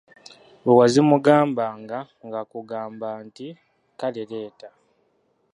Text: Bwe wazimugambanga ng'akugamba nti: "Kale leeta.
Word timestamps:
Bwe 0.63 0.73
wazimugambanga 0.79 1.99
ng'akugamba 2.27 3.09
nti: 3.25 3.47
"Kale 3.99 4.23
leeta. 4.31 4.69